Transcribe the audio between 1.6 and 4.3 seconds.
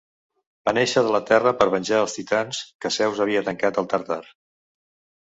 per venjar els Titans, que Zeus havia tancat al Tàrtar.